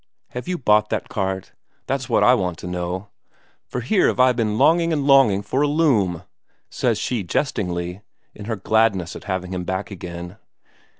Have 0.29 0.47
you 0.47 0.57
bought 0.57 0.89
that 0.89 1.09
cart, 1.09 1.51
that's 1.85 2.09
what 2.09 2.23
I 2.23 2.33
want 2.33 2.57
to 2.57 2.65
know? 2.67 3.09
For 3.67 3.81
here 3.81 4.07
have 4.07 4.19
I 4.19 4.31
been 4.33 4.57
longing 4.57 4.91
and 4.91 5.05
longing 5.05 5.43
for 5.43 5.61
a 5.61 5.67
loom," 5.67 6.23
says 6.71 6.97
she 6.97 7.21
jestingly, 7.21 8.01
in 8.33 8.45
her 8.45 8.55
gladness 8.55 9.15
at 9.15 9.25
having 9.25 9.53
him 9.53 9.63
back 9.63 9.91
again. 9.91 10.37